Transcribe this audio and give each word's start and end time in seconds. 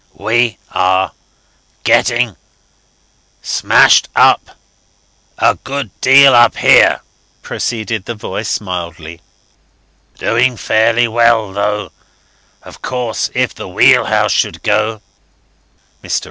"We 0.15 0.57
are 0.71 1.11
getting 1.83 2.35
smashed 3.43 4.09
up 4.15 4.57
a 5.37 5.53
good 5.63 5.91
deal 6.01 6.33
up 6.33 6.57
here," 6.57 7.01
proceeded 7.43 8.05
the 8.05 8.15
voice 8.15 8.59
mildly. 8.59 9.21
"Doing 10.17 10.57
fairly 10.57 11.07
well 11.07 11.53
though. 11.53 11.91
Of 12.63 12.81
course, 12.81 13.29
if 13.35 13.53
the 13.53 13.69
wheelhouse 13.69 14.31
should 14.31 14.63
go...." 14.63 15.03
Mr. 16.03 16.19